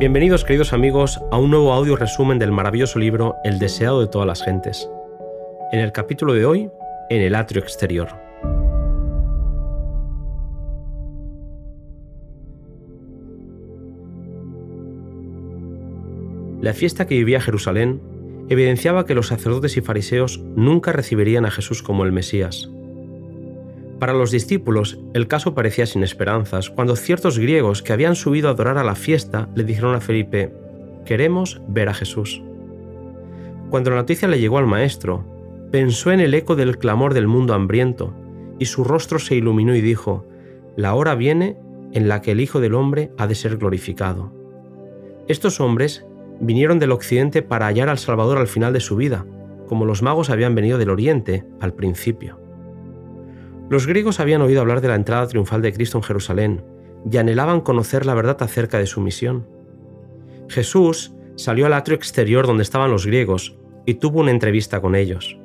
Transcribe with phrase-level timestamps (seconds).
[0.00, 4.26] Bienvenidos queridos amigos a un nuevo audio resumen del maravilloso libro El deseado de todas
[4.26, 4.88] las gentes.
[5.72, 6.70] En el capítulo de hoy,
[7.10, 8.08] en el atrio exterior.
[16.62, 18.00] La fiesta que vivía Jerusalén
[18.48, 22.70] evidenciaba que los sacerdotes y fariseos nunca recibirían a Jesús como el Mesías.
[24.00, 28.52] Para los discípulos, el caso parecía sin esperanzas cuando ciertos griegos que habían subido a
[28.52, 30.54] adorar a la fiesta le dijeron a Felipe,
[31.04, 32.42] queremos ver a Jesús.
[33.68, 35.26] Cuando la noticia le llegó al maestro,
[35.70, 38.14] pensó en el eco del clamor del mundo hambriento,
[38.58, 40.26] y su rostro se iluminó y dijo,
[40.76, 41.58] la hora viene
[41.92, 44.32] en la que el Hijo del Hombre ha de ser glorificado.
[45.28, 46.06] Estos hombres
[46.40, 49.26] vinieron del occidente para hallar al Salvador al final de su vida,
[49.68, 52.39] como los magos habían venido del oriente al principio.
[53.70, 56.64] Los griegos habían oído hablar de la entrada triunfal de Cristo en Jerusalén
[57.08, 59.48] y anhelaban conocer la verdad acerca de su misión.
[60.48, 65.38] Jesús salió al atrio exterior donde estaban los griegos y tuvo una entrevista con ellos.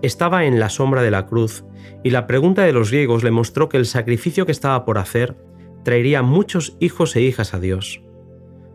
[0.00, 1.66] Estaba en la sombra de la cruz
[2.02, 5.36] y la pregunta de los griegos le mostró que el sacrificio que estaba por hacer
[5.84, 8.02] traería muchos hijos e hijas a Dios.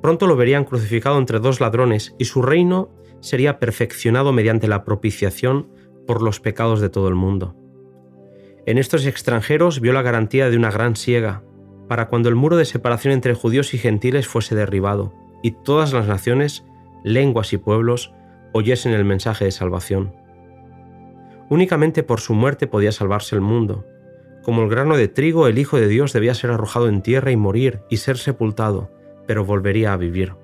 [0.00, 5.68] Pronto lo verían crucificado entre dos ladrones y su reino sería perfeccionado mediante la propiciación
[6.06, 7.59] por los pecados de todo el mundo.
[8.66, 11.42] En estos extranjeros vio la garantía de una gran siega,
[11.88, 16.06] para cuando el muro de separación entre judíos y gentiles fuese derribado, y todas las
[16.06, 16.64] naciones,
[17.02, 18.12] lenguas y pueblos
[18.52, 20.14] oyesen el mensaje de salvación.
[21.48, 23.84] Únicamente por su muerte podía salvarse el mundo.
[24.44, 27.36] Como el grano de trigo, el Hijo de Dios debía ser arrojado en tierra y
[27.36, 28.90] morir y ser sepultado,
[29.26, 30.34] pero volvería a vivir.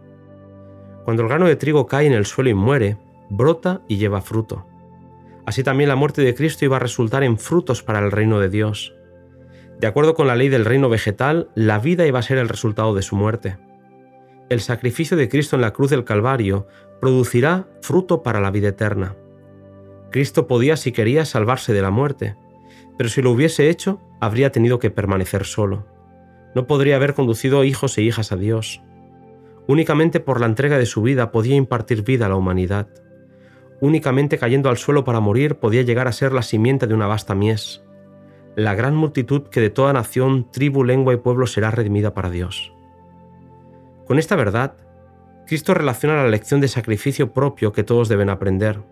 [1.05, 2.97] Cuando el grano de trigo cae en el suelo y muere,
[3.31, 4.67] brota y lleva fruto.
[5.47, 8.49] Así también la muerte de Cristo iba a resultar en frutos para el reino de
[8.49, 8.97] Dios.
[9.81, 12.95] De acuerdo con la ley del reino vegetal, la vida iba a ser el resultado
[12.95, 13.57] de su muerte.
[14.49, 16.67] El sacrificio de Cristo en la cruz del Calvario
[17.01, 19.15] producirá fruto para la vida eterna.
[20.11, 22.37] Cristo podía, si quería, salvarse de la muerte,
[22.99, 25.87] pero si lo hubiese hecho, habría tenido que permanecer solo.
[26.55, 28.83] No podría haber conducido hijos e hijas a Dios.
[29.69, 32.89] Únicamente por la entrega de su vida podía impartir vida a la humanidad
[33.81, 37.35] únicamente cayendo al suelo para morir, podía llegar a ser la simiente de una vasta
[37.35, 37.83] mies,
[38.57, 42.73] la gran multitud que de toda nación, tribu, lengua y pueblo será redimida para Dios.
[44.07, 44.77] Con esta verdad,
[45.47, 48.83] Cristo relaciona la lección de sacrificio propio que todos deben aprender.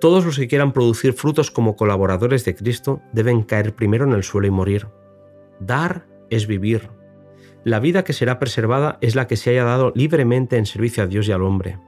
[0.00, 4.22] Todos los que quieran producir frutos como colaboradores de Cristo deben caer primero en el
[4.22, 4.86] suelo y morir.
[5.58, 6.88] Dar es vivir.
[7.64, 11.06] La vida que será preservada es la que se haya dado libremente en servicio a
[11.06, 11.78] Dios y al hombre.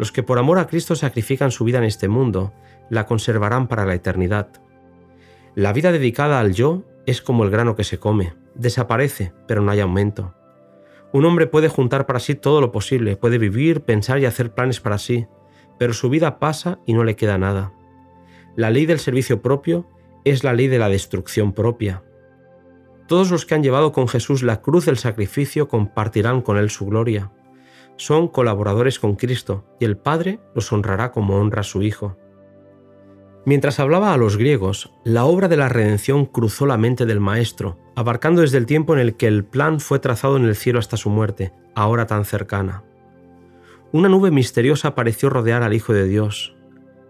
[0.00, 2.54] Los que por amor a Cristo sacrifican su vida en este mundo,
[2.88, 4.48] la conservarán para la eternidad.
[5.54, 9.70] La vida dedicada al yo es como el grano que se come, desaparece, pero no
[9.70, 10.34] hay aumento.
[11.12, 14.80] Un hombre puede juntar para sí todo lo posible, puede vivir, pensar y hacer planes
[14.80, 15.26] para sí,
[15.78, 17.74] pero su vida pasa y no le queda nada.
[18.56, 19.86] La ley del servicio propio
[20.24, 22.04] es la ley de la destrucción propia.
[23.06, 26.86] Todos los que han llevado con Jesús la cruz del sacrificio compartirán con él su
[26.86, 27.32] gloria
[28.00, 32.16] son colaboradores con Cristo y el Padre los honrará como honra a su Hijo.
[33.44, 37.78] Mientras hablaba a los griegos, la obra de la redención cruzó la mente del Maestro,
[37.94, 40.96] abarcando desde el tiempo en el que el plan fue trazado en el cielo hasta
[40.96, 42.84] su muerte, ahora tan cercana.
[43.92, 46.56] Una nube misteriosa pareció rodear al Hijo de Dios.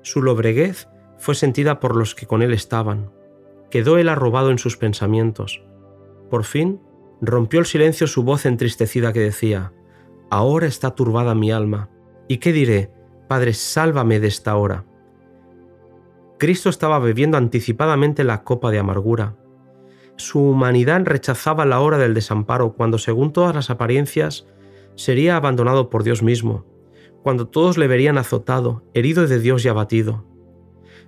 [0.02, 3.12] Su lobreguez fue sentida por los que con él estaban.
[3.70, 5.62] Quedó él arrobado en sus pensamientos.
[6.30, 6.80] Por fin,
[7.20, 9.72] rompió el silencio su voz entristecida que decía,
[10.30, 11.90] ahora está turbada mi alma.
[12.28, 12.90] ¿Y qué diré?
[13.28, 14.86] Padre, sálvame de esta hora.
[16.38, 19.36] Cristo estaba bebiendo anticipadamente la copa de amargura.
[20.16, 24.46] Su humanidad rechazaba la hora del desamparo cuando, según todas las apariencias,
[24.94, 26.64] sería abandonado por Dios mismo,
[27.22, 30.24] cuando todos le verían azotado, herido de Dios y abatido.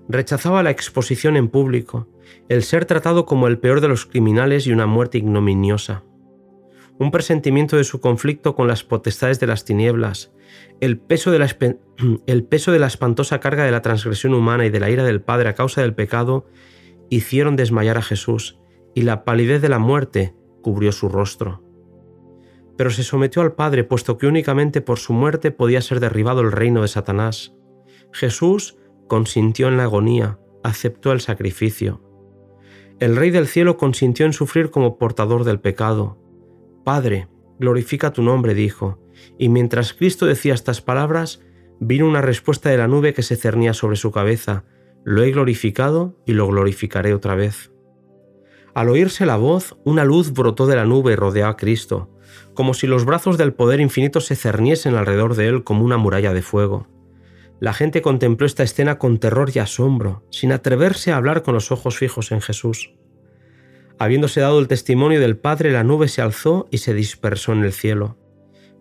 [0.08, 2.08] Rechazaba la exposición en público,
[2.48, 6.04] el ser tratado como el peor de los criminales y una muerte ignominiosa
[7.02, 10.32] un presentimiento de su conflicto con las potestades de las tinieblas,
[10.80, 11.48] el peso de, la,
[12.26, 15.20] el peso de la espantosa carga de la transgresión humana y de la ira del
[15.20, 16.46] Padre a causa del pecado,
[17.10, 18.58] hicieron desmayar a Jesús,
[18.94, 21.62] y la palidez de la muerte cubrió su rostro.
[22.76, 26.52] Pero se sometió al Padre, puesto que únicamente por su muerte podía ser derribado el
[26.52, 27.54] reino de Satanás.
[28.12, 28.76] Jesús
[29.08, 32.02] consintió en la agonía, aceptó el sacrificio.
[32.98, 36.21] El Rey del cielo consintió en sufrir como portador del pecado,
[36.84, 38.98] Padre, glorifica tu nombre, dijo,
[39.38, 41.40] y mientras Cristo decía estas palabras,
[41.80, 44.64] vino una respuesta de la nube que se cernía sobre su cabeza,
[45.04, 47.72] lo he glorificado y lo glorificaré otra vez.
[48.74, 52.10] Al oírse la voz, una luz brotó de la nube y rodeó a Cristo,
[52.54, 56.32] como si los brazos del poder infinito se cerniesen alrededor de él como una muralla
[56.32, 56.88] de fuego.
[57.60, 61.70] La gente contempló esta escena con terror y asombro, sin atreverse a hablar con los
[61.70, 62.92] ojos fijos en Jesús.
[64.02, 67.72] Habiéndose dado el testimonio del Padre, la nube se alzó y se dispersó en el
[67.72, 68.16] cielo.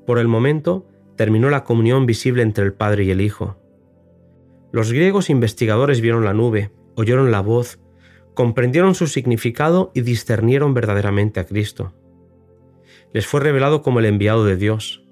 [0.07, 3.55] Por el momento, terminó la comunión visible entre el Padre y el Hijo.
[4.71, 7.79] Los griegos investigadores vieron la nube, oyeron la voz,
[8.33, 11.93] comprendieron su significado y discernieron verdaderamente a Cristo.
[13.13, 15.03] Les fue revelado como el enviado de Dios.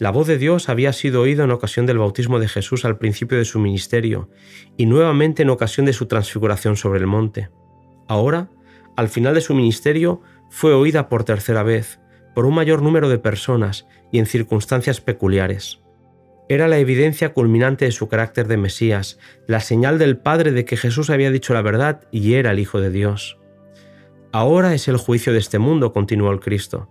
[0.00, 3.38] La voz de Dios había sido oída en ocasión del bautismo de Jesús al principio
[3.38, 4.30] de su ministerio
[4.76, 7.50] y nuevamente en ocasión de su transfiguración sobre el monte.
[8.08, 8.50] Ahora,
[8.98, 12.00] al final de su ministerio, fue oída por tercera vez,
[12.34, 15.78] por un mayor número de personas y en circunstancias peculiares.
[16.48, 20.76] Era la evidencia culminante de su carácter de Mesías, la señal del Padre de que
[20.76, 23.38] Jesús había dicho la verdad y era el Hijo de Dios.
[24.32, 26.88] Ahora es el juicio de este mundo, continuó el Cristo.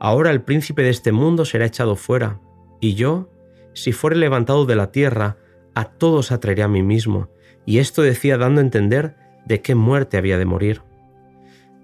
[0.00, 2.40] Ahora el príncipe de este mundo será echado fuera,
[2.80, 3.28] y yo,
[3.74, 5.36] si fuere levantado de la tierra,
[5.74, 7.28] a todos atraeré a mí mismo,
[7.66, 9.14] y esto decía dando a entender
[9.44, 10.87] de qué muerte había de morir.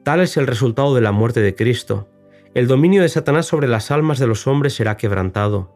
[0.05, 2.09] Tal es el resultado de la muerte de Cristo.
[2.55, 5.75] El dominio de Satanás sobre las almas de los hombres será quebrantado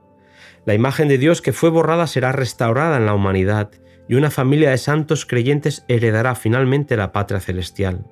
[0.68, 3.70] la imagen de Dios que fue borrada será restaurada en la humanidad
[4.06, 8.06] y una familia de santos creyentes heredará finalmente la patria celestial.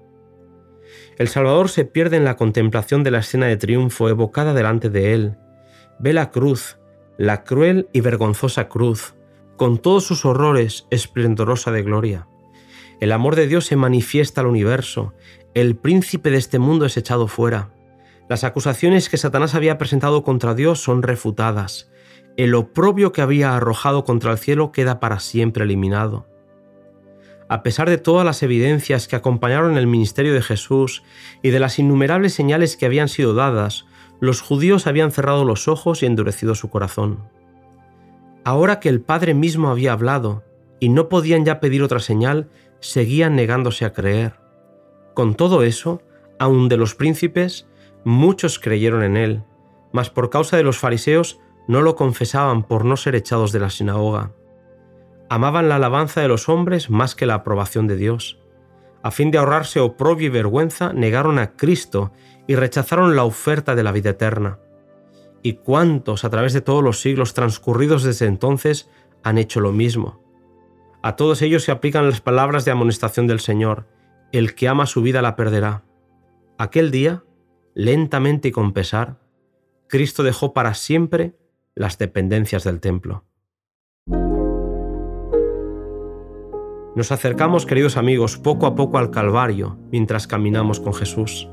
[1.19, 5.13] El Salvador se pierde en la contemplación de la escena de triunfo evocada delante de
[5.13, 5.37] él.
[5.99, 6.79] Ve la cruz,
[7.19, 9.15] la cruel y vergonzosa cruz,
[9.59, 12.27] con todos sus horrores esplendorosa de gloria.
[13.01, 15.13] El amor de Dios se manifiesta al universo,
[15.57, 17.71] el príncipe de este mundo es echado fuera.
[18.29, 21.91] Las acusaciones que Satanás había presentado contra Dios son refutadas,
[22.37, 26.27] el oprobio que había arrojado contra el cielo queda para siempre eliminado.
[27.49, 31.03] A pesar de todas las evidencias que acompañaron el ministerio de Jesús
[31.43, 33.87] y de las innumerables señales que habían sido dadas,
[34.21, 37.31] los judíos habían cerrado los ojos y endurecido su corazón.
[38.45, 40.45] Ahora que el Padre mismo había hablado
[40.81, 42.51] y no podían ya pedir otra señal,
[42.81, 44.46] seguían negándose a creer.
[45.17, 46.03] Con todo eso,
[46.39, 47.67] aun de los príncipes,
[48.05, 49.45] muchos creyeron en él,
[49.91, 53.71] mas por causa de los fariseos no lo confesaban por no ser echados de la
[53.71, 54.33] sinagoga.
[55.31, 58.43] Amaban la alabanza de los hombres más que la aprobación de Dios.
[59.03, 62.13] A fin de ahorrarse oprobio y vergüenza, negaron a Cristo
[62.47, 64.59] y rechazaron la oferta de la vida eterna.
[65.43, 68.91] ¿Y cuántos a través de todos los siglos transcurridos desde entonces
[69.23, 70.21] han hecho lo mismo?
[71.01, 73.87] A todos ellos se aplican las palabras de amonestación del Señor,
[74.33, 75.85] el que ama su vida la perderá.
[76.59, 77.25] Aquel día,
[77.75, 79.19] lentamente y con pesar,
[79.89, 81.37] Cristo dejó para siempre
[81.75, 83.25] las dependencias del templo.
[86.97, 91.49] Nos acercamos, queridos amigos, poco a poco al Calvario mientras caminamos con Jesús.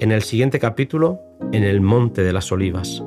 [0.00, 1.20] En el siguiente capítulo,
[1.52, 3.04] en el Monte de las Olivas.